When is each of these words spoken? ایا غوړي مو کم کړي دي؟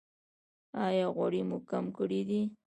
ایا 0.85 1.05
غوړي 1.15 1.41
مو 1.49 1.57
کم 1.69 1.85
کړي 1.97 2.21
دي؟ 2.29 2.41